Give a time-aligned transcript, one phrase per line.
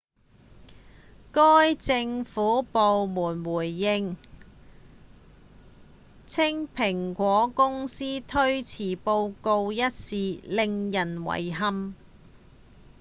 [1.31, 4.17] 該政府部門回應
[6.25, 10.15] 稱蘋果公司推遲報告一事
[10.49, 11.93] 「令人遺憾」